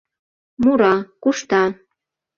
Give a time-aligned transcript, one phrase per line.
[0.63, 1.63] Мура, кушта